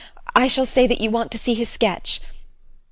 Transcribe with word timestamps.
I 0.35 0.47
shall 0.47 0.65
say 0.65 0.87
that 0.87 0.99
you 0.99 1.11
want 1.11 1.31
to 1.31 1.37
see 1.37 1.53
his 1.53 1.69
sketch. 1.69 2.21